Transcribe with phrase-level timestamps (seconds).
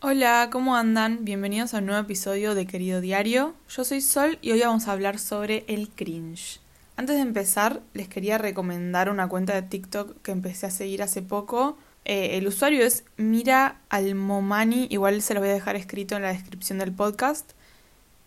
[0.00, 1.24] Hola, ¿cómo andan?
[1.24, 3.56] Bienvenidos a un nuevo episodio de Querido Diario.
[3.68, 6.60] Yo soy Sol y hoy vamos a hablar sobre el cringe.
[6.94, 11.20] Antes de empezar, les quería recomendar una cuenta de TikTok que empecé a seguir hace
[11.20, 11.78] poco.
[12.04, 16.32] Eh, el usuario es Mira Almomani, igual se lo voy a dejar escrito en la
[16.32, 17.50] descripción del podcast.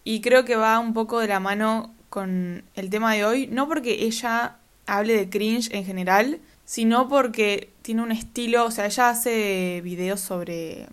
[0.03, 3.69] Y creo que va un poco de la mano con el tema de hoy, no
[3.69, 4.57] porque ella
[4.87, 10.19] hable de cringe en general, sino porque tiene un estilo, o sea, ella hace videos
[10.19, 10.89] sobre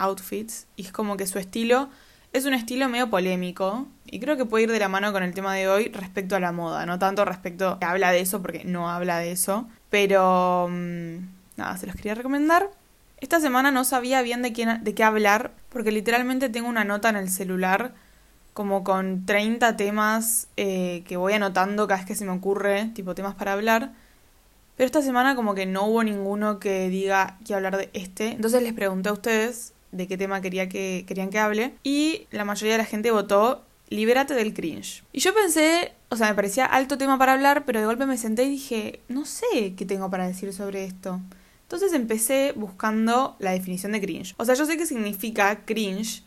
[0.00, 1.88] outfits y es como que su estilo
[2.32, 5.34] es un estilo medio polémico y creo que puede ir de la mano con el
[5.34, 8.64] tema de hoy respecto a la moda, no tanto respecto a habla de eso porque
[8.64, 11.16] no habla de eso, pero mm,
[11.56, 12.70] nada, se los quería recomendar.
[13.20, 17.10] Esta semana no sabía bien de, quién, de qué hablar porque literalmente tengo una nota
[17.10, 17.92] en el celular
[18.54, 23.14] como con 30 temas eh, que voy anotando cada vez que se me ocurre, tipo
[23.14, 23.92] temas para hablar.
[24.76, 28.28] Pero esta semana como que no hubo ninguno que diga que hablar de este.
[28.28, 31.74] Entonces les pregunté a ustedes de qué tema quería que, querían que hable.
[31.82, 35.02] Y la mayoría de la gente votó Libérate del cringe.
[35.12, 38.16] Y yo pensé, o sea, me parecía alto tema para hablar, pero de golpe me
[38.16, 41.20] senté y dije, no sé qué tengo para decir sobre esto.
[41.62, 44.34] Entonces empecé buscando la definición de cringe.
[44.36, 46.22] O sea, yo sé qué significa cringe,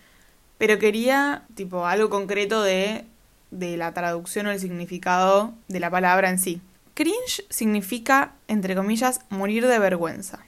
[0.57, 3.05] pero quería, tipo, algo concreto de,
[3.51, 6.61] de la traducción o el significado de la palabra en sí.
[6.95, 10.45] Cringe significa, entre comillas, morir de vergüenza.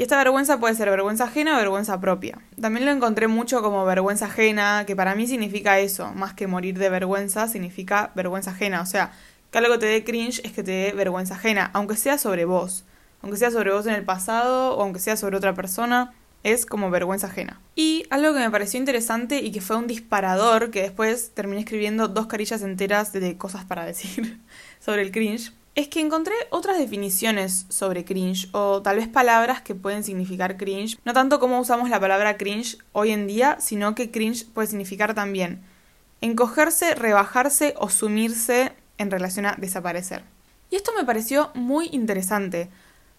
[0.00, 2.38] Y esta vergüenza puede ser vergüenza ajena o vergüenza propia.
[2.58, 6.78] También lo encontré mucho como vergüenza ajena, que para mí significa eso, más que morir
[6.78, 8.80] de vergüenza, significa vergüenza ajena.
[8.80, 9.12] O sea,
[9.50, 12.86] que algo te dé cringe es que te dé vergüenza ajena, aunque sea sobre vos.
[13.20, 16.14] Aunque sea sobre vos en el pasado o aunque sea sobre otra persona,
[16.44, 17.60] es como vergüenza ajena.
[17.76, 22.08] Y algo que me pareció interesante y que fue un disparador, que después terminé escribiendo
[22.08, 24.40] dos carillas enteras de cosas para decir
[24.80, 29.74] sobre el cringe, es que encontré otras definiciones sobre cringe o tal vez palabras que
[29.74, 30.98] pueden significar cringe.
[31.04, 35.14] No tanto como usamos la palabra cringe hoy en día, sino que cringe puede significar
[35.14, 35.62] también
[36.20, 40.22] encogerse, rebajarse o sumirse en relación a desaparecer.
[40.70, 42.68] Y esto me pareció muy interesante,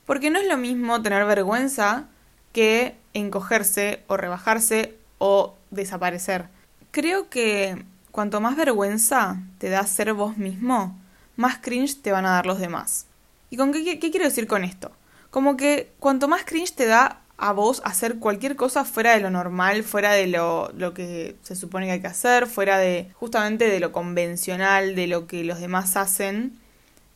[0.06, 2.06] porque no es lo mismo tener vergüenza
[2.54, 6.48] que encogerse o rebajarse o desaparecer.
[6.92, 11.01] Creo que cuanto más vergüenza te da ser vos mismo,
[11.36, 13.08] más cringe te van a dar los demás.
[13.50, 14.92] ¿Y con qué, quiero decir con esto?
[15.30, 19.32] Como que cuanto más cringe te da a vos hacer cualquier cosa fuera de lo
[19.32, 23.68] normal, fuera de lo, lo, que se supone que hay que hacer, fuera de justamente
[23.68, 26.60] de lo convencional, de lo que los demás hacen,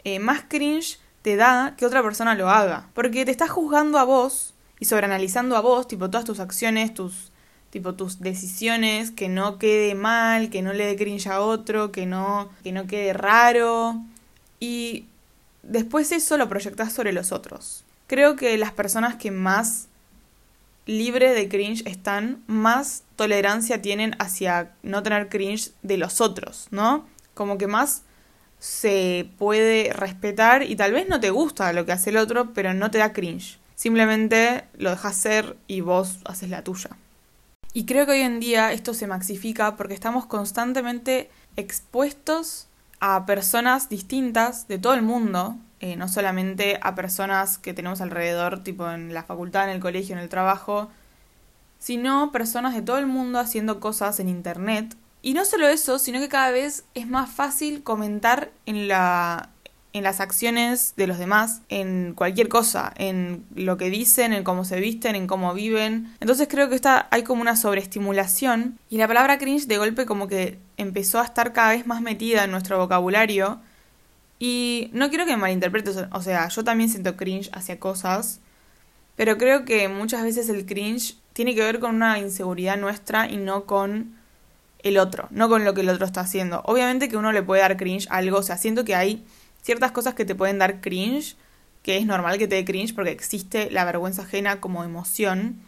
[0.03, 2.89] eh, más cringe te da que otra persona lo haga.
[2.93, 7.31] Porque te estás juzgando a vos y sobreanalizando a vos, tipo todas tus acciones, tus
[7.75, 12.05] tipo tus decisiones, que no quede mal, que no le dé cringe a otro, que
[12.05, 14.01] no, que no quede raro.
[14.61, 15.07] Y
[15.61, 17.83] después eso lo proyectas sobre los otros.
[18.07, 19.89] Creo que las personas que más
[20.85, 27.05] libre de cringe están, más tolerancia tienen hacia no tener cringe de los otros, ¿no?
[27.33, 28.03] Como que más
[28.57, 32.73] se puede respetar y tal vez no te gusta lo que hace el otro, pero
[32.73, 33.59] no te da cringe.
[33.75, 36.91] Simplemente lo dejas ser y vos haces la tuya.
[37.75, 42.69] Y creo que hoy en día esto se maxifica porque estamos constantemente expuestos
[43.01, 48.63] a personas distintas de todo el mundo, eh, no solamente a personas que tenemos alrededor,
[48.63, 50.89] tipo en la facultad, en el colegio, en el trabajo,
[51.77, 54.95] sino personas de todo el mundo haciendo cosas en Internet.
[55.21, 59.49] Y no solo eso, sino que cada vez es más fácil comentar en la
[59.95, 64.65] en las acciones de los demás, en cualquier cosa, en lo que dicen, en cómo
[64.65, 66.13] se visten, en cómo viven.
[66.19, 70.27] Entonces creo que está, hay como una sobreestimulación y la palabra cringe de golpe como
[70.27, 73.61] que empezó a estar cada vez más metida en nuestro vocabulario.
[74.37, 78.41] Y no quiero que me malinterpretes, o sea, yo también siento cringe hacia cosas,
[79.15, 83.37] pero creo que muchas veces el cringe tiene que ver con una inseguridad nuestra y
[83.37, 84.13] no con
[84.83, 86.63] el otro, no con lo que el otro está haciendo.
[86.65, 89.23] Obviamente que uno le puede dar cringe a algo, o sea, siento que hay
[89.65, 91.35] ciertas cosas que te pueden dar cringe,
[91.81, 95.59] que es normal que te dé cringe porque existe la vergüenza ajena como emoción.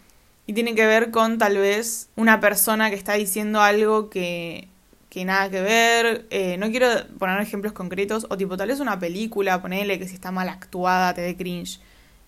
[0.45, 4.67] Y tiene que ver con tal vez una persona que está diciendo algo que,
[5.09, 6.27] que nada que ver.
[6.29, 8.27] Eh, no quiero poner ejemplos concretos.
[8.29, 11.79] O tipo, tal vez una película, ponele que si está mal actuada te dé cringe.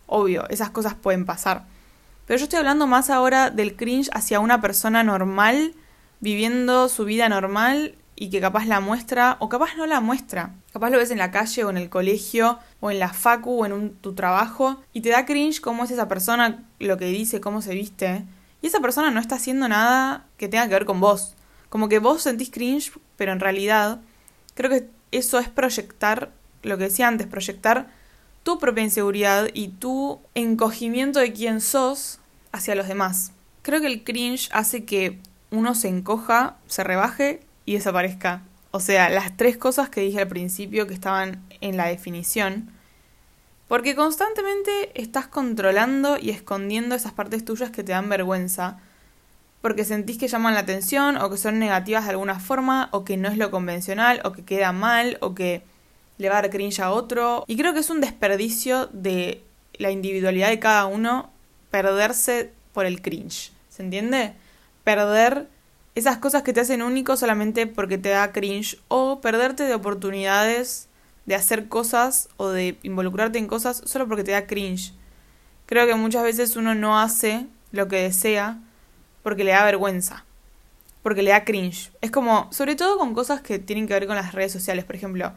[0.08, 1.66] Obvio, esas cosas pueden pasar.
[2.26, 5.76] Pero yo estoy hablando más ahora del cringe hacia una persona normal,
[6.20, 10.54] viviendo su vida normal y que capaz la muestra o capaz no la muestra.
[10.74, 13.66] Capaz lo ves en la calle o en el colegio o en la facu o
[13.66, 17.62] en tu trabajo y te da cringe cómo es esa persona, lo que dice, cómo
[17.62, 18.26] se viste.
[18.62, 21.36] Y esa persona no está haciendo nada que tenga que ver con vos.
[21.70, 24.02] Como que vos sentís cringe, pero en realidad
[24.54, 26.30] creo que eso es proyectar,
[26.64, 27.88] lo que decía antes, proyectar
[28.44, 32.20] tu propia inseguridad y tu encogimiento de quién sos
[32.52, 33.32] hacia los demás.
[33.62, 35.20] Creo que el cringe hace que
[35.52, 38.44] uno se encoja, se rebaje y desaparezca.
[38.72, 42.72] O sea, las tres cosas que dije al principio que estaban en la definición.
[43.68, 48.80] Porque constantemente estás controlando y escondiendo esas partes tuyas que te dan vergüenza.
[49.62, 53.18] Porque sentís que llaman la atención o que son negativas de alguna forma o que
[53.18, 55.64] no es lo convencional o que queda mal o que
[56.18, 57.44] le va a dar cringe a otro.
[57.48, 61.32] Y creo que es un desperdicio de la individualidad de cada uno
[61.72, 63.52] perderse por el cringe.
[63.70, 64.34] ¿Se entiende?
[64.84, 65.48] Perder
[66.00, 70.88] esas cosas que te hacen único solamente porque te da cringe o perderte de oportunidades
[71.26, 74.94] de hacer cosas o de involucrarte en cosas solo porque te da cringe.
[75.66, 78.60] Creo que muchas veces uno no hace lo que desea
[79.22, 80.26] porque le da vergüenza,
[81.04, 81.92] porque le da cringe.
[82.02, 84.96] Es como, sobre todo con cosas que tienen que ver con las redes sociales, por
[84.96, 85.34] ejemplo,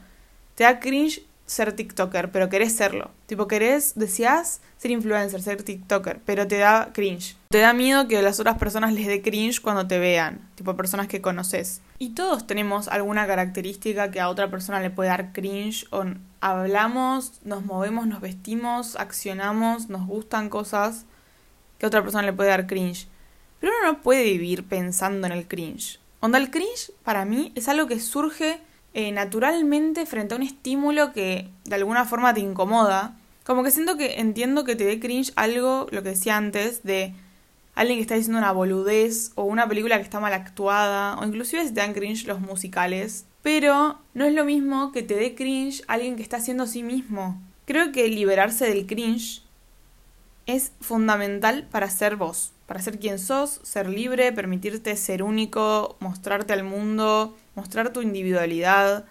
[0.54, 3.10] te da cringe ser TikToker, pero querés serlo.
[3.26, 7.36] Tipo, querés, decías ser influencer, ser TikToker, pero te da cringe.
[7.50, 11.06] Te da miedo que las otras personas les dé cringe cuando te vean, tipo personas
[11.06, 11.80] que conoces.
[11.98, 16.04] Y todos tenemos alguna característica que a otra persona le puede dar cringe o
[16.40, 21.04] hablamos, nos movemos, nos vestimos, accionamos, nos gustan cosas
[21.78, 23.06] que a otra persona le puede dar cringe.
[23.60, 26.00] Pero uno no puede vivir pensando en el cringe.
[26.18, 28.60] Onda, el cringe para mí es algo que surge
[28.94, 33.16] eh, naturalmente frente a un estímulo que de alguna forma te incomoda.
[33.44, 37.14] Como que siento que entiendo que te dé cringe algo, lo que decía antes, de
[37.74, 41.66] alguien que está diciendo una boludez o una película que está mal actuada o inclusive
[41.66, 43.24] si te dan cringe los musicales.
[43.42, 47.40] Pero no es lo mismo que te dé cringe alguien que está haciendo sí mismo.
[47.64, 49.42] Creo que liberarse del cringe
[50.46, 56.52] es fundamental para ser vos, para ser quien sos, ser libre, permitirte ser único, mostrarte
[56.52, 59.04] al mundo, mostrar tu individualidad.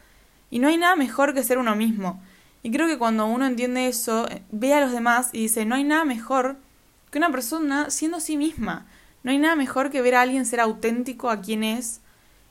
[0.50, 2.22] Y no hay nada mejor que ser uno mismo.
[2.64, 5.84] Y creo que cuando uno entiende eso, ve a los demás y dice, no hay
[5.84, 6.58] nada mejor
[7.10, 8.86] que una persona siendo sí misma.
[9.24, 12.02] No hay nada mejor que ver a alguien ser auténtico a quien es.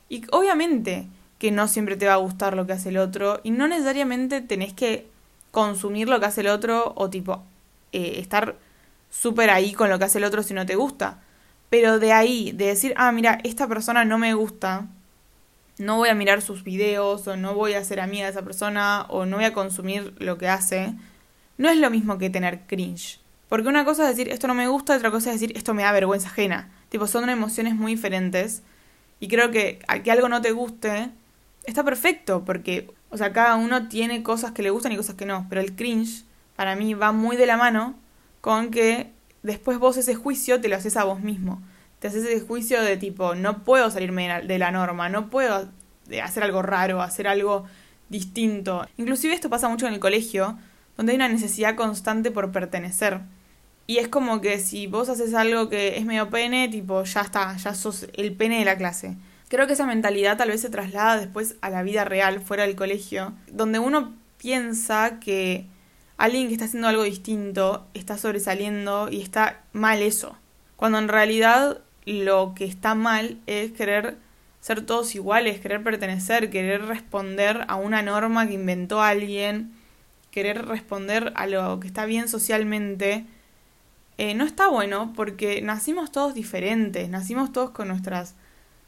[0.09, 1.07] Y obviamente
[1.39, 4.41] que no siempre te va a gustar lo que hace el otro y no necesariamente
[4.41, 5.07] tenés que
[5.49, 7.43] consumir lo que hace el otro o tipo
[7.91, 8.57] eh, estar
[9.09, 11.19] súper ahí con lo que hace el otro si no te gusta.
[11.69, 14.87] Pero de ahí, de decir, ah, mira, esta persona no me gusta,
[15.81, 19.05] no voy a mirar sus videos o no voy a ser amiga de esa persona
[19.09, 20.93] o no voy a consumir lo que hace,
[21.57, 23.19] no es lo mismo que tener cringe.
[23.49, 25.83] Porque una cosa es decir esto no me gusta, otra cosa es decir esto me
[25.83, 26.71] da vergüenza ajena.
[26.89, 28.61] Tipo, son emociones muy diferentes.
[29.19, 31.09] Y creo que que algo no te guste,
[31.65, 35.25] está perfecto, porque, o sea, cada uno tiene cosas que le gustan y cosas que
[35.25, 35.47] no.
[35.49, 36.23] Pero el cringe,
[36.55, 37.95] para mí, va muy de la mano
[38.39, 39.11] con que
[39.43, 41.61] después vos ese juicio te lo haces a vos mismo
[42.01, 45.69] te haces ese juicio de tipo, no puedo salirme de la norma, no puedo
[46.23, 47.65] hacer algo raro, hacer algo
[48.09, 48.87] distinto.
[48.97, 50.57] Inclusive esto pasa mucho en el colegio,
[50.97, 53.21] donde hay una necesidad constante por pertenecer.
[53.85, 57.55] Y es como que si vos haces algo que es medio pene, tipo, ya está,
[57.57, 59.15] ya sos el pene de la clase.
[59.47, 62.75] Creo que esa mentalidad tal vez se traslada después a la vida real, fuera del
[62.75, 65.67] colegio, donde uno piensa que
[66.17, 70.35] alguien que está haciendo algo distinto está sobresaliendo y está mal eso.
[70.77, 74.17] Cuando en realidad lo que está mal es querer
[74.59, 79.73] ser todos iguales, querer pertenecer, querer responder a una norma que inventó alguien,
[80.29, 83.25] querer responder a lo que está bien socialmente,
[84.17, 88.35] eh, no está bueno porque nacimos todos diferentes, nacimos todos con nuestras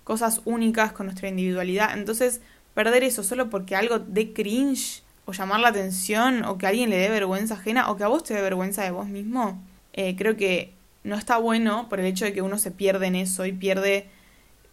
[0.04, 1.98] cosas únicas, con nuestra individualidad.
[1.98, 2.42] Entonces,
[2.74, 6.98] perder eso solo porque algo de cringe o llamar la atención o que alguien le
[6.98, 9.62] dé vergüenza ajena o que a vos te dé vergüenza de vos mismo,
[9.94, 13.16] eh, creo que no está bueno por el hecho de que uno se pierde en
[13.16, 14.10] eso y pierde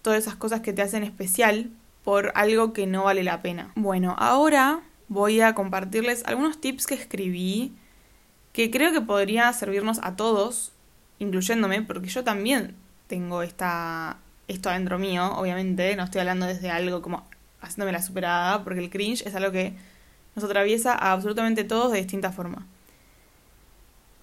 [0.03, 1.71] todas esas cosas que te hacen especial
[2.05, 3.73] por algo que no vale la pena.
[3.75, 7.73] Bueno, ahora voy a compartirles algunos tips que escribí
[8.53, 10.73] que creo que podría servirnos a todos,
[11.19, 12.75] incluyéndome, porque yo también
[13.07, 14.19] tengo esta,
[14.49, 17.29] esto adentro mío, obviamente, no estoy hablando desde algo como
[17.61, 19.75] haciéndome la superada, porque el cringe es algo que
[20.35, 22.67] nos atraviesa a absolutamente todos de distinta forma.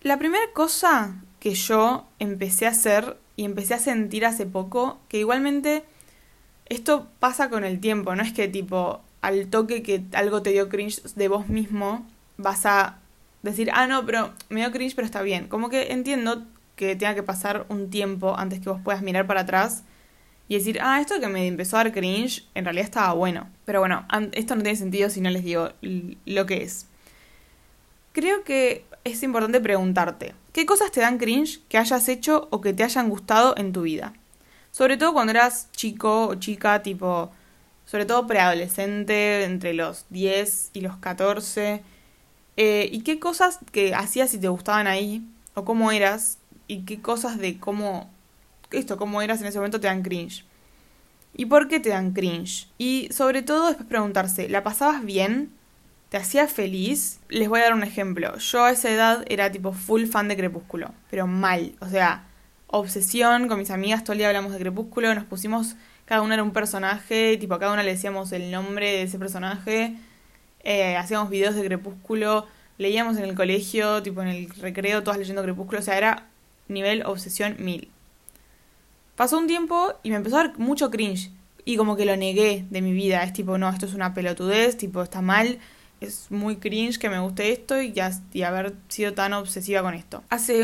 [0.02, 1.16] La primera cosa
[1.48, 5.86] que yo empecé a hacer y empecé a sentir hace poco, que igualmente
[6.66, 10.68] esto pasa con el tiempo, no es que tipo al toque que algo te dio
[10.68, 13.00] cringe de vos mismo vas a
[13.44, 15.48] decir, ah, no, pero me dio cringe, pero está bien.
[15.48, 16.44] Como que entiendo
[16.76, 19.86] que tenga que pasar un tiempo antes que vos puedas mirar para atrás
[20.50, 23.48] y decir, ah, esto que me empezó a dar cringe en realidad estaba bueno.
[23.64, 26.88] Pero bueno, esto no tiene sentido si no les digo lo que es.
[28.12, 32.74] Creo que es importante preguntarte, ¿qué cosas te dan cringe que hayas hecho o que
[32.74, 34.14] te hayan gustado en tu vida?
[34.72, 37.30] Sobre todo cuando eras chico o chica, tipo,
[37.86, 41.84] sobre todo preadolescente, entre los 10 y los 14.
[42.56, 45.24] Eh, ¿Y qué cosas que hacías y te gustaban ahí?
[45.54, 46.40] ¿O cómo eras?
[46.68, 48.10] ¿Y qué cosas de cómo,
[48.72, 50.44] esto, cómo eras en ese momento, te dan cringe.
[51.36, 52.68] ¿Y por qué te dan cringe?
[52.80, 55.52] Y sobre todo después preguntarse, ¿la pasabas bien?
[56.10, 57.20] ¿Te hacía feliz?
[57.28, 58.38] Les voy a dar un ejemplo.
[58.38, 61.76] Yo a esa edad era tipo full fan de Crepúsculo, pero mal.
[61.82, 62.26] O sea,
[62.68, 66.44] obsesión con mis amigas, todo el día hablamos de Crepúsculo, nos pusimos, cada una era
[66.44, 69.96] un personaje, tipo a cada una le decíamos el nombre de ese personaje,
[70.62, 72.48] eh, hacíamos videos de Crepúsculo,
[72.78, 76.28] leíamos en el colegio, tipo en el recreo, todas leyendo Crepúsculo, o sea, era
[76.70, 77.90] nivel obsesión mil.
[79.18, 81.32] Pasó un tiempo y me empezó a dar mucho cringe.
[81.66, 83.24] Y como que lo negué de mi vida.
[83.24, 85.60] Es tipo, no, esto es una pelotudez, tipo, está mal.
[86.00, 89.94] Es muy cringe que me guste esto y, ya, y haber sido tan obsesiva con
[89.94, 90.24] esto.
[90.30, 90.64] Hace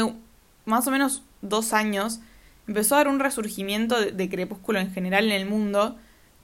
[0.66, 2.20] más o menos dos años
[2.68, 5.98] empezó a dar un resurgimiento de, de Crepúsculo en general en el mundo.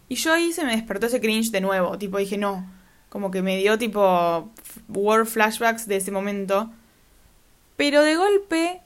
[0.07, 1.97] Y yo ahí se me despertó ese cringe de nuevo.
[1.97, 2.65] Tipo, dije, no.
[3.09, 4.51] Como que me dio tipo
[4.87, 6.71] word flashbacks de ese momento.
[7.77, 8.81] Pero de golpe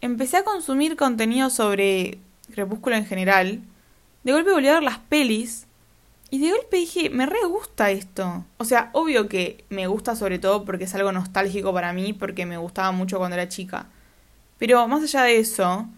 [0.00, 2.18] empecé a consumir contenido sobre
[2.52, 3.60] Crepúsculo en general,
[4.22, 5.65] de golpe volví a ver las pelis
[6.30, 8.44] y de golpe dije, me re gusta esto.
[8.58, 12.46] O sea, obvio que me gusta sobre todo porque es algo nostálgico para mí, porque
[12.46, 13.86] me gustaba mucho cuando era chica.
[14.58, 15.88] Pero más allá de eso,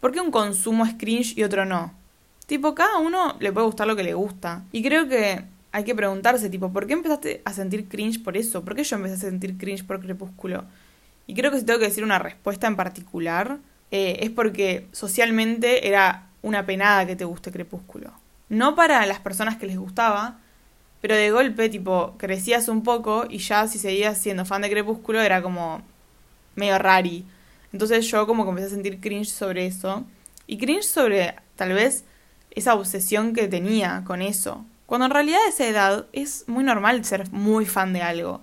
[0.00, 1.92] ¿por qué un consumo es cringe y otro no?
[2.46, 4.64] Tipo, cada uno le puede gustar lo que le gusta.
[4.72, 8.64] Y creo que hay que preguntarse, tipo, ¿por qué empezaste a sentir cringe por eso?
[8.64, 10.64] ¿Por qué yo empecé a sentir cringe por Crepúsculo?
[11.26, 13.58] Y creo que si tengo que decir una respuesta en particular,
[13.90, 18.12] eh, es porque socialmente era una penada que te guste Crepúsculo.
[18.50, 20.38] No para las personas que les gustaba,
[21.00, 25.20] pero de golpe, tipo, crecías un poco y ya si seguías siendo fan de Crepúsculo
[25.20, 25.82] era como
[26.56, 27.24] medio rari.
[27.72, 30.04] Entonces yo como que empecé a sentir cringe sobre eso.
[30.46, 32.04] Y cringe sobre tal vez
[32.50, 34.64] esa obsesión que tenía con eso.
[34.86, 38.42] Cuando en realidad a esa edad es muy normal ser muy fan de algo.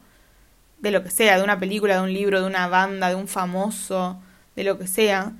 [0.80, 3.28] De lo que sea, de una película, de un libro, de una banda, de un
[3.28, 4.20] famoso
[4.56, 5.34] de lo que sea,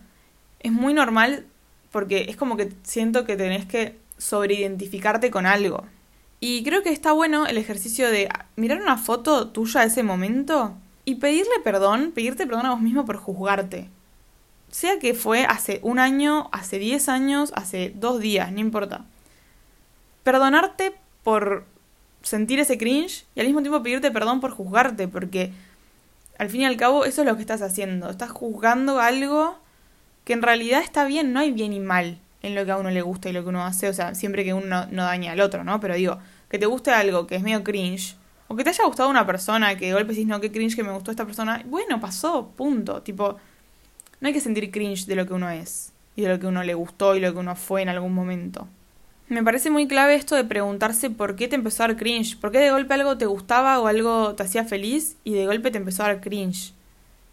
[0.60, 1.46] es muy normal
[1.92, 5.86] porque es como que siento que tenés que sobreidentificarte con algo.
[6.40, 10.76] Y creo que está bueno el ejercicio de mirar una foto tuya de ese momento
[11.06, 13.90] y pedirle perdón, pedirte perdón a vos mismo por juzgarte.
[14.70, 19.06] Sea que fue hace un año, hace diez años, hace dos días, no importa.
[20.24, 20.94] Perdonarte
[21.24, 21.66] por
[22.22, 25.54] sentir ese cringe y al mismo tiempo pedirte perdón por juzgarte, porque
[26.38, 28.10] al fin y al cabo eso es lo que estás haciendo.
[28.10, 29.58] Estás juzgando algo
[30.24, 32.90] que en realidad está bien, no hay bien y mal en lo que a uno
[32.92, 35.42] le gusta y lo que uno hace, o sea, siempre que uno no, daña al
[35.42, 35.80] otro, ¿no?
[35.80, 38.16] Pero digo, que te guste algo que es medio cringe,
[38.48, 40.84] o que te haya gustado una persona que de golpe decís, no, qué cringe que
[40.84, 43.02] me gustó esta persona, bueno, pasó, punto.
[43.02, 43.38] Tipo,
[44.22, 46.64] no hay que sentir cringe de lo que uno es, y de lo que uno
[46.64, 48.68] le gustó y lo que uno fue en algún momento.
[49.30, 52.38] Me parece muy clave esto de preguntarse por qué te empezó a dar cringe.
[52.40, 55.70] ¿Por qué de golpe algo te gustaba o algo te hacía feliz y de golpe
[55.70, 56.74] te empezó a dar cringe?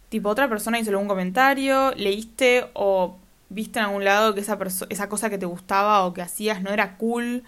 [0.09, 3.17] Tipo, otra persona hizo algún comentario, leíste o
[3.49, 4.57] viste en algún lado que esa,
[4.89, 7.43] esa cosa que te gustaba o que hacías no era cool.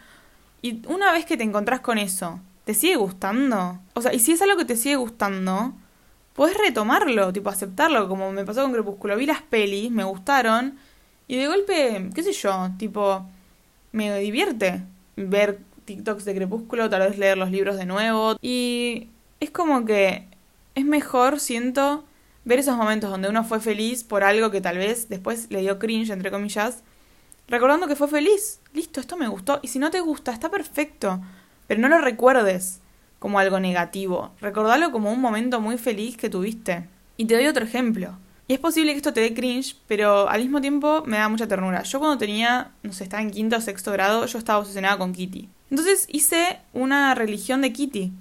[0.62, 3.80] Y una vez que te encontrás con eso, ¿te sigue gustando?
[3.94, 5.74] O sea, y si es algo que te sigue gustando,
[6.34, 9.18] puedes retomarlo, tipo aceptarlo, como me pasó con Crepúsculo.
[9.18, 10.77] Vi las pelis, me gustaron,
[11.27, 13.25] y de golpe, qué sé yo, tipo
[13.92, 14.84] me divierte
[15.16, 18.38] ver TikToks de Crepúsculo, tal vez leer los libros de nuevo.
[18.42, 20.27] Y es como que
[20.75, 22.04] es mejor, siento,
[22.48, 25.80] ver esos momentos donde uno fue feliz por algo que tal vez después le dio
[25.80, 26.82] cringe, entre comillas,
[27.50, 28.62] recordando que fue feliz.
[28.74, 29.60] Listo, esto me gustó.
[29.62, 31.22] Y si no te gusta, está perfecto.
[31.68, 32.80] Pero no lo recuerdes
[33.20, 34.32] como algo negativo.
[34.39, 36.88] Recordalo como un momento muy feliz que tuviste.
[37.18, 38.18] Y te doy otro ejemplo.
[38.48, 41.50] Y es posible que esto te dé cringe, pero al mismo tiempo me da mucha
[41.50, 41.84] ternura.
[41.84, 45.12] Yo cuando tenía, no sé, estaba en quinto o sexto grado, yo estaba obsesionada con
[45.12, 45.50] Kitty.
[45.70, 48.13] Entonces hice una religión de Kitty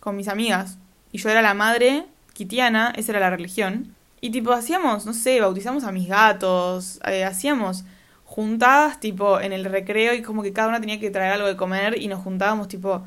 [0.00, 0.76] con mis amigas.
[1.12, 2.04] Y yo era la madre
[2.44, 3.94] esa era la religión.
[4.20, 7.84] Y tipo hacíamos, no sé, bautizamos a mis gatos, eh, hacíamos
[8.24, 11.56] juntadas tipo en el recreo y como que cada una tenía que traer algo de
[11.56, 13.02] comer y nos juntábamos tipo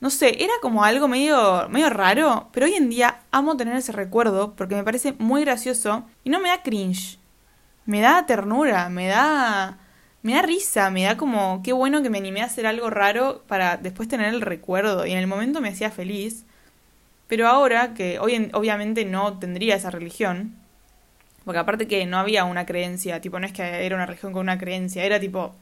[0.00, 3.92] no sé, era como algo medio, medio raro, pero hoy en día amo tener ese
[3.92, 7.18] recuerdo porque me parece muy gracioso y no me da cringe.
[7.84, 9.78] Me da ternura, me da
[10.22, 13.42] me da risa, me da como qué bueno que me animé a hacer algo raro
[13.46, 16.44] para después tener el recuerdo y en el momento me hacía feliz.
[17.30, 20.54] Pero ahora que hoy obviamente no tendría esa religión,
[21.46, 24.42] porque aparte que no había una creencia, tipo no es que era una religión con
[24.42, 25.54] una creencia, era tipo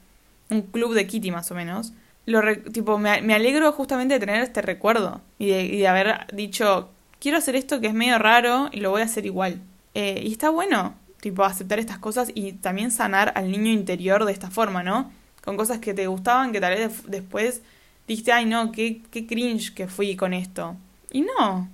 [0.51, 1.93] un club de Kitty más o menos
[2.29, 6.91] lo tipo, me, alegro justamente de tener este recuerdo y de, y de, haber dicho,
[7.21, 9.63] quiero hacer esto que es medio raro y lo voy a hacer igual.
[9.95, 14.33] Eh, y está bueno, tipo, aceptar estas cosas y también sanar al niño interior de
[14.33, 15.11] esta forma, ¿no?
[15.43, 17.63] Con cosas que te gustaban, que tal vez después
[18.07, 20.77] dijiste, ay no, qué, qué cringe que fui con esto.
[21.11, 21.69] Y no,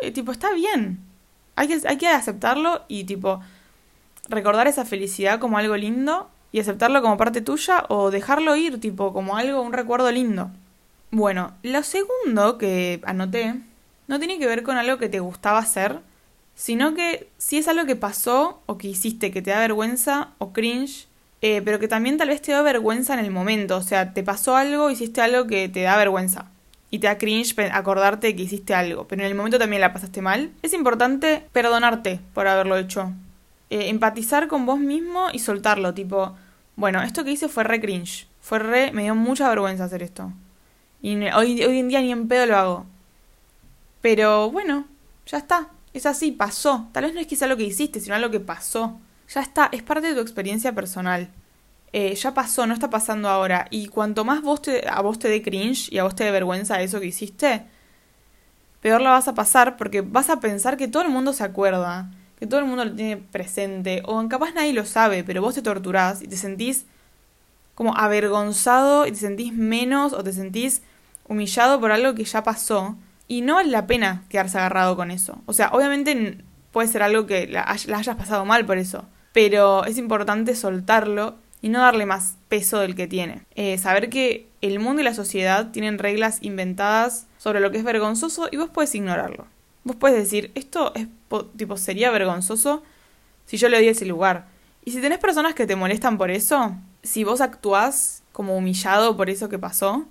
[0.00, 1.00] eh, tipo, está bien.
[1.56, 3.40] Hay que, hay que aceptarlo y tipo,
[4.28, 9.12] recordar esa felicidad como algo lindo y aceptarlo como parte tuya o dejarlo ir, tipo,
[9.12, 10.50] como algo, un recuerdo lindo.
[11.10, 13.56] Bueno, lo segundo que anoté
[14.08, 16.00] no tiene que ver con algo que te gustaba hacer,
[16.54, 20.52] sino que si es algo que pasó o que hiciste que te da vergüenza o
[20.52, 21.08] cringe,
[21.42, 24.22] eh, pero que también tal vez te da vergüenza en el momento, o sea, te
[24.22, 26.50] pasó algo, hiciste algo que te da vergüenza
[26.90, 30.22] y te da cringe acordarte que hiciste algo, pero en el momento también la pasaste
[30.22, 33.12] mal, es importante perdonarte por haberlo hecho.
[33.70, 36.36] Eh, empatizar con vos mismo y soltarlo, tipo,
[36.74, 40.32] bueno, esto que hice fue re cringe, fue re, me dio mucha vergüenza hacer esto.
[41.00, 42.86] Y hoy, hoy en día ni en pedo lo hago.
[44.02, 44.86] Pero bueno,
[45.26, 46.88] ya está, es así, pasó.
[46.92, 48.98] Tal vez no es quizá lo que hiciste, sino lo que pasó.
[49.32, 51.30] Ya está, es parte de tu experiencia personal.
[51.92, 53.66] Eh, ya pasó, no está pasando ahora.
[53.70, 56.30] Y cuanto más vos te, a vos te dé cringe y a vos te dé
[56.30, 57.64] vergüenza eso que hiciste,
[58.80, 62.10] peor la vas a pasar porque vas a pensar que todo el mundo se acuerda,
[62.38, 65.62] que todo el mundo lo tiene presente, o capaz nadie lo sabe, pero vos te
[65.62, 66.86] torturás y te sentís
[67.74, 70.82] como avergonzado y te sentís menos o te sentís
[71.28, 72.96] humillado por algo que ya pasó.
[73.26, 75.40] Y no vale la pena quedarse agarrado con eso.
[75.46, 79.06] O sea, obviamente puede ser algo que la, hayas pasado mal por eso.
[79.32, 83.42] Pero es importante soltarlo y no darle más peso del que tiene.
[83.54, 87.84] Eh, saber que el mundo y la sociedad tienen reglas inventadas sobre lo que es
[87.84, 89.46] vergonzoso y vos puedes ignorarlo.
[89.84, 91.06] Vos puedes decir, esto es
[91.56, 92.82] tipo sería vergonzoso
[93.46, 94.46] si yo le doy ese lugar.
[94.84, 99.30] Y si tenés personas que te molestan por eso, si vos actuás como humillado por
[99.30, 100.06] eso que pasó,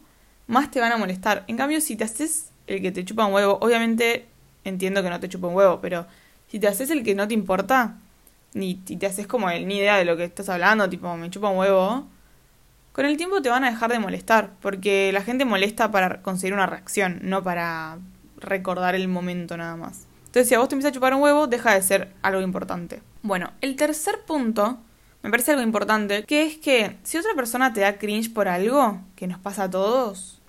[0.47, 1.43] más te van a molestar.
[1.47, 4.27] En cambio, si te haces el que te chupa un huevo, obviamente
[4.63, 6.05] entiendo que no te chupa un huevo, pero
[6.49, 7.97] si te haces el que no te importa,
[8.53, 11.49] ni te haces como el, ni idea de lo que estás hablando, tipo, me chupa
[11.49, 12.07] un huevo,
[12.91, 16.53] con el tiempo te van a dejar de molestar, porque la gente molesta para conseguir
[16.53, 17.97] una reacción, no para
[18.37, 20.07] recordar el momento nada más.
[20.25, 23.01] Entonces, si a vos te empieza a chupar un huevo, deja de ser algo importante.
[23.21, 24.79] Bueno, el tercer punto
[25.21, 29.01] me parece algo importante, que es que si otra persona te da cringe por algo,
[29.15, 30.41] que nos pasa a todos,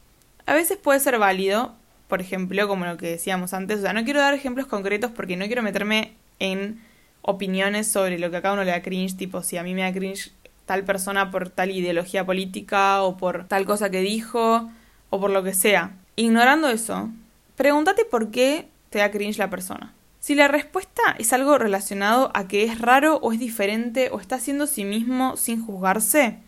[0.46, 1.74] a veces puede ser válido,
[2.08, 5.36] por ejemplo, como lo que decíamos antes, o sea, no quiero dar ejemplos concretos porque
[5.36, 6.80] no quiero meterme en
[7.22, 9.82] opiniones sobre lo que a cada uno le da cringe, tipo si a mí me
[9.82, 10.32] da cringe
[10.66, 14.70] tal persona por tal ideología política o por tal cosa que dijo
[15.10, 15.96] o por lo que sea.
[16.16, 17.10] Ignorando eso,
[17.56, 19.92] pregúntate por qué te da cringe la persona.
[20.20, 24.36] Si la respuesta es algo relacionado a que es raro o es diferente o está
[24.36, 26.38] haciendo sí mismo sin juzgarse,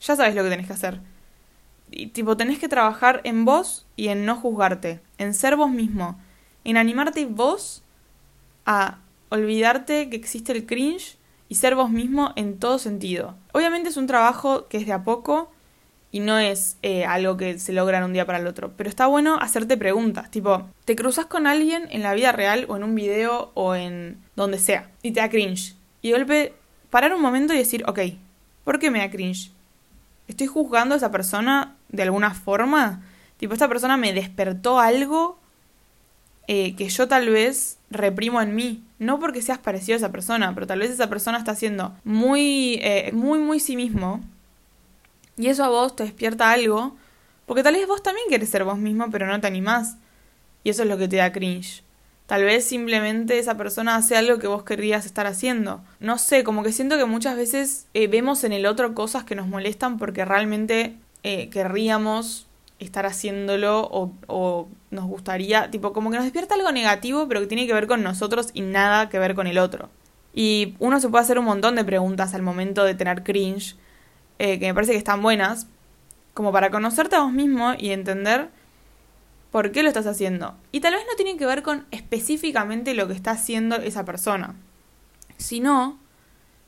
[0.00, 1.00] ya sabes lo que tenés que hacer.
[1.90, 6.18] Y, tipo, tenés que trabajar en vos y en no juzgarte, en ser vos mismo,
[6.64, 7.82] en animarte vos
[8.64, 8.98] a
[9.32, 11.16] olvidarte que existe el cringe
[11.48, 13.34] y ser vos mismo en todo sentido.
[13.52, 15.50] Obviamente es un trabajo que es de a poco
[16.10, 18.90] y no es eh, algo que se logra en un día para el otro, pero
[18.90, 22.84] está bueno hacerte preguntas, tipo, te cruzas con alguien en la vida real o en
[22.84, 25.76] un video o en donde sea y te da cringe.
[26.02, 26.52] Y de golpe
[26.90, 28.00] parar un momento y decir, ok,
[28.64, 29.50] ¿por qué me da cringe?
[30.28, 33.02] ¿Estoy juzgando a esa persona de alguna forma?
[33.38, 35.38] Tipo, esta persona me despertó algo
[36.48, 38.82] eh, que yo tal vez reprimo en mí.
[38.98, 42.78] No porque seas parecido a esa persona, pero tal vez esa persona está siendo muy,
[42.82, 44.20] eh, muy, muy sí mismo.
[45.36, 46.96] Y eso a vos te despierta algo.
[47.46, 49.96] Porque tal vez vos también querés ser vos mismo, pero no te animás.
[50.64, 51.82] Y eso es lo que te da cringe.
[52.26, 55.82] Tal vez simplemente esa persona hace algo que vos querrías estar haciendo.
[56.00, 59.34] No sé, como que siento que muchas veces eh, vemos en el otro cosas que
[59.34, 62.48] nos molestan porque realmente querríamos
[62.84, 67.66] estar haciéndolo o, nos gustaría, tipo, como que nos despierta algo negativo, pero que tiene
[67.66, 69.88] que ver con nosotros y nada que ver con el otro.
[70.34, 73.76] Y uno se puede hacer un montón de preguntas al momento de tener cringe,
[74.38, 75.66] eh, que me parece que están buenas,
[76.34, 78.48] como para conocerte a vos mismo y entender
[79.50, 80.56] por qué lo estás haciendo.
[80.72, 84.56] Y tal vez no tiene que ver con específicamente lo que está haciendo esa persona,
[85.36, 85.98] sino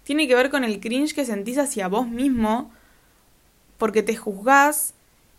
[0.03, 2.71] tiene que ver con el cringe que sentís hacia vos mismo
[3.79, 4.94] porque te juzgás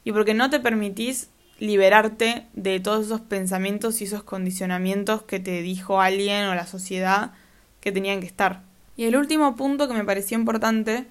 [0.05, 5.61] y porque no te permitís liberarte de todos esos pensamientos y esos condicionamientos que te
[5.61, 7.33] dijo alguien o la sociedad
[7.81, 8.61] que tenían que estar.
[8.95, 11.07] Y el último punto que me pareció importante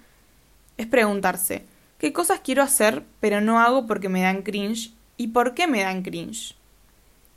[0.79, 1.65] es preguntarse,
[1.99, 5.83] ¿qué cosas quiero hacer pero no hago porque me dan cringe y por qué me
[5.83, 6.55] dan cringe?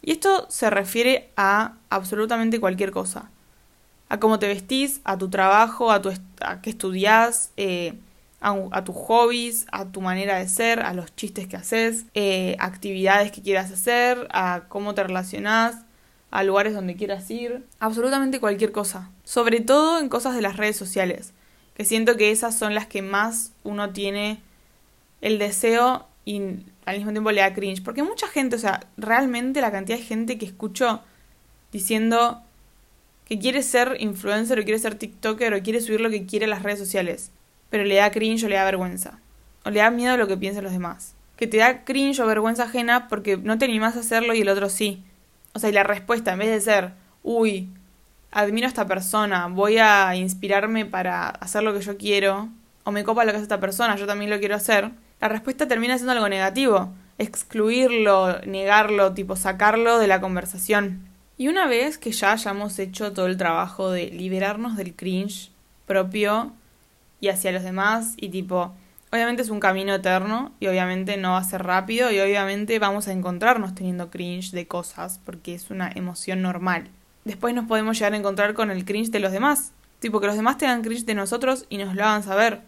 [0.02, 3.30] Y esto se refiere a absolutamente cualquier cosa.
[4.10, 7.94] A cómo te vestís, a tu trabajo, a, tu a qué estudias, eh,
[8.40, 13.32] a, tus hobbies, a tu manera de ser, a los chistes que haces, eh, actividades
[13.32, 15.76] que quieras hacer, a cómo te relacionás,
[16.30, 19.10] a lugares donde quieras ir, absolutamente cualquier cosa.
[19.24, 21.34] Sobre todo en cosas de las redes sociales,
[21.74, 24.40] que siento que esas son las que más uno tiene
[25.22, 26.42] el deseo y
[26.86, 27.84] al mismo tiempo le da cringe.
[27.84, 31.02] Porque mucha gente, o sea, realmente la cantidad de gente que escucho
[31.72, 32.42] diciendo
[33.26, 36.64] que quiere ser influencer o quiere ser TikToker o quiere subir lo que quiere las
[36.64, 37.32] redes sociales
[37.70, 39.20] pero le da cringe o le da vergüenza.
[39.66, 41.16] O le da miedo a lo que piensen los demás.
[41.36, 44.50] Que te da cringe o vergüenza ajena porque no te animás a hacerlo y el
[44.50, 45.04] otro sí.
[45.54, 46.92] O sea, y la respuesta, en vez de ser,
[47.24, 47.70] uy,
[48.32, 52.50] admiro a esta persona, voy a inspirarme para hacer lo que yo quiero,
[52.84, 55.68] o me copa lo que hace esta persona, yo también lo quiero hacer, la respuesta
[55.68, 56.94] termina siendo algo negativo.
[57.18, 61.08] Excluirlo, negarlo, tipo sacarlo de la conversación.
[61.38, 65.52] Y una vez que ya hayamos hecho todo el trabajo de liberarnos del cringe
[65.88, 66.54] propio
[67.20, 68.74] y hacia los demás y tipo,
[69.12, 73.08] obviamente es un camino eterno y obviamente no va a ser rápido y obviamente vamos
[73.08, 76.90] a encontrarnos teniendo cringe de cosas porque es una emoción normal.
[77.26, 80.38] Después nos podemos llegar a encontrar con el cringe de los demás, tipo que los
[80.38, 82.62] demás tengan cringe de nosotros y nos lo hagan saber.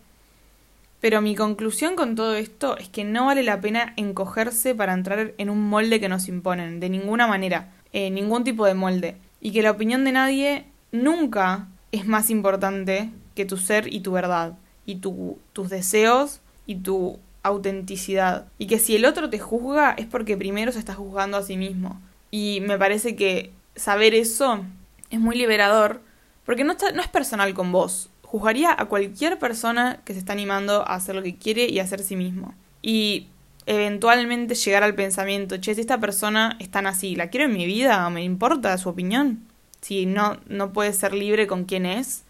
[1.01, 5.33] Pero mi conclusión con todo esto es que no vale la pena encogerse para entrar
[5.38, 9.15] en un molde que nos imponen, de ninguna manera, eh, ningún tipo de molde.
[9.39, 14.12] Y que la opinión de nadie nunca es más importante que tu ser y tu
[14.12, 18.47] verdad, y tus deseos y tu autenticidad.
[18.58, 21.56] Y que si el otro te juzga es porque primero se está juzgando a sí
[21.56, 22.02] mismo.
[22.32, 24.65] Y me parece que saber eso
[25.10, 26.02] es muy liberador,
[26.45, 30.88] porque no, no es personal con vos juzgaría a cualquier persona que se está animando
[30.88, 32.54] a hacer lo que quiere y a ser sí mismo.
[32.84, 33.28] Y
[33.65, 37.65] eventualmente llegar al pensamiento, che, si esta persona es tan así, ¿la quiero en mi
[37.65, 38.08] vida?
[38.12, 39.47] ¿Me importa su opinión?
[39.82, 42.23] Si no, no puede ser libre con quién es.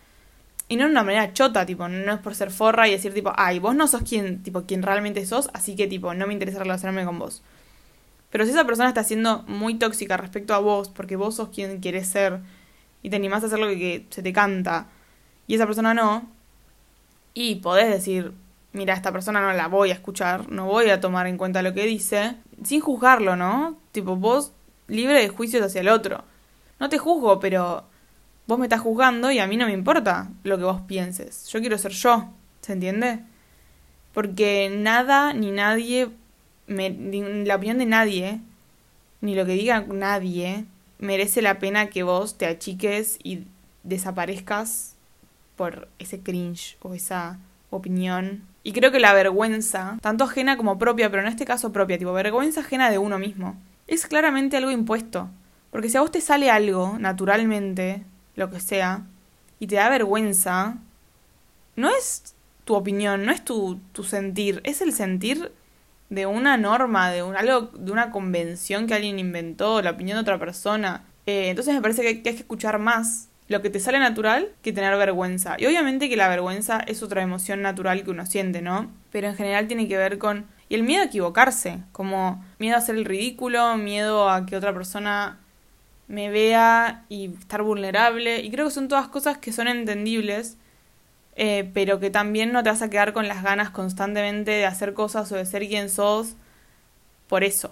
[0.72, 3.34] Y no de una manera chota, tipo, no es por ser forra y decir tipo,
[3.36, 6.60] ay, vos no sos quien, tipo, quien realmente sos, así que tipo, no me interesa
[6.60, 7.42] relacionarme con vos.
[8.30, 11.82] Pero si esa persona está siendo muy tóxica respecto a vos, porque vos sos quien
[11.82, 12.40] querés ser
[13.02, 14.88] y te animás a hacer lo que se te canta,
[15.48, 16.30] y esa persona no,
[17.34, 18.34] y podés decir,
[18.72, 21.74] mira, esta persona no la voy a escuchar, no voy a tomar en cuenta lo
[21.74, 23.78] que dice, sin juzgarlo, ¿no?
[23.92, 24.54] Tipo, vos
[24.88, 26.24] libre de juicios hacia el otro.
[26.80, 27.86] No te juzgo, pero
[28.50, 31.48] vos me estás juzgando y a mí no me importa lo que vos pienses.
[31.50, 32.30] Yo quiero ser yo,
[32.62, 33.20] ¿se entiende?
[34.12, 36.10] Porque nada ni nadie,
[36.66, 36.90] me,
[37.46, 38.40] la opinión de nadie,
[39.22, 40.66] ni lo que diga nadie,
[40.98, 43.44] merece la pena que vos te achiques y
[43.84, 44.96] desaparezcas
[45.56, 47.38] por ese cringe o esa
[47.70, 48.42] opinión.
[48.64, 52.14] Y creo que la vergüenza, tanto ajena como propia, pero en este caso propia, tipo
[52.14, 55.30] vergüenza ajena de uno mismo, es claramente algo impuesto.
[55.70, 58.02] Porque si a vos te sale algo, naturalmente,
[58.40, 59.04] lo que sea,
[59.60, 60.78] y te da vergüenza,
[61.76, 65.52] no es tu opinión, no es tu, tu sentir, es el sentir
[66.10, 70.22] de una norma, de un, algo, de una convención que alguien inventó, la opinión de
[70.22, 71.04] otra persona.
[71.26, 74.74] Eh, entonces me parece que hay que escuchar más lo que te sale natural que
[74.74, 75.56] tener vergüenza.
[75.60, 78.92] Y obviamente que la vergüenza es otra emoción natural que uno siente, ¿no?
[79.12, 80.46] Pero en general tiene que ver con...
[80.70, 84.72] Y el miedo a equivocarse, como miedo a hacer el ridículo, miedo a que otra
[84.74, 85.40] persona
[86.10, 88.42] me vea y estar vulnerable.
[88.42, 90.58] Y creo que son todas cosas que son entendibles,
[91.38, 94.94] eh, pero que también no te vas a quedar con las ganas constantemente de hacer
[94.94, 96.36] cosas o de ser quien sos
[97.28, 97.72] por eso.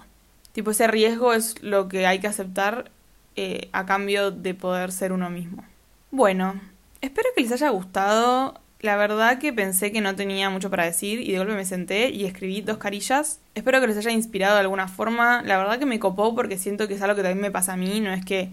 [0.53, 2.91] Tipo, ese riesgo es lo que hay que aceptar
[3.35, 5.65] eh, a cambio de poder ser uno mismo.
[6.11, 6.61] Bueno,
[7.01, 8.59] espero que les haya gustado.
[8.87, 12.09] La verdad que pensé que no tenía mucho para decir y de golpe me senté
[12.09, 13.41] y escribí dos carillas.
[13.53, 15.41] Espero que les haya inspirado de alguna forma.
[15.41, 17.75] La verdad que me copó porque siento que es algo que también me pasa a
[17.75, 18.49] mí, no es que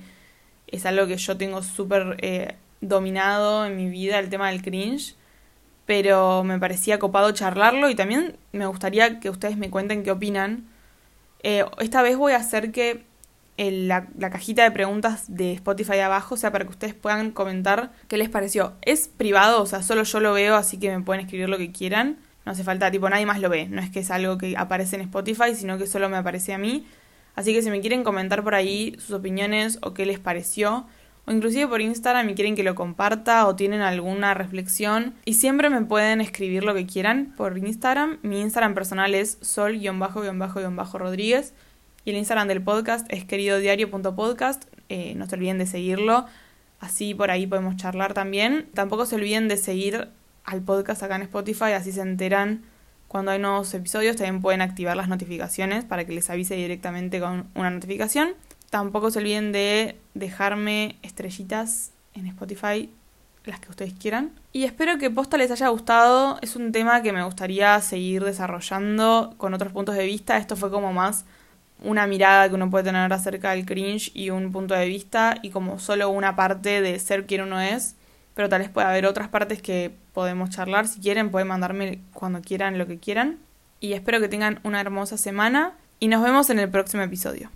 [0.66, 5.14] es algo que yo tengo súper eh, dominado en mi vida, el tema del cringe.
[5.86, 10.66] Pero me parecía copado charlarlo y también me gustaría que ustedes me cuenten qué opinan.
[11.44, 13.04] Eh, esta vez voy a hacer que
[13.56, 18.16] la, cajita de preguntas de Spotify abajo, o sea, para que ustedes puedan comentar qué
[18.16, 18.74] les pareció.
[18.82, 21.70] Es privado, o sea, solo yo lo veo, así que me pueden escribir lo que
[21.70, 22.18] quieran.
[22.44, 23.68] No hace falta, tipo, nadie más lo ve.
[23.68, 26.58] No es que es algo que aparece en Spotify, sino que solo me aparece a
[26.58, 26.86] mí.
[27.36, 30.86] Así que si me quieren comentar por ahí sus opiniones o qué les pareció,
[31.26, 35.70] o inclusive por Instagram y quieren que lo comparta o tienen alguna reflexión, y siempre
[35.70, 38.18] me pueden escribir lo que quieran por Instagram.
[38.22, 41.54] Mi Instagram personal es sol-rodríguez.
[42.04, 44.64] Y el Instagram del podcast es queridodiario.podcast.
[44.90, 46.26] Eh, no se olviden de seguirlo.
[46.78, 48.68] Así por ahí podemos charlar también.
[48.74, 50.08] Tampoco se olviden de seguir
[50.44, 52.62] al podcast acá en Spotify, así se enteran
[53.08, 54.16] cuando hay nuevos episodios.
[54.16, 58.34] También pueden activar las notificaciones para que les avise directamente con una notificación.
[58.68, 62.90] Tampoco se olviden de dejarme estrellitas en Spotify,
[63.46, 64.32] las que ustedes quieran.
[64.52, 66.38] Y espero que posta les haya gustado.
[66.42, 70.36] Es un tema que me gustaría seguir desarrollando con otros puntos de vista.
[70.36, 71.24] Esto fue como más
[71.84, 75.50] una mirada que uno puede tener acerca del cringe y un punto de vista y
[75.50, 77.96] como solo una parte de ser quien uno es,
[78.34, 80.88] pero tal vez pueda haber otras partes que podemos charlar.
[80.88, 83.38] Si quieren, pueden mandarme cuando quieran lo que quieran.
[83.80, 87.50] Y espero que tengan una hermosa semana y nos vemos en el próximo episodio.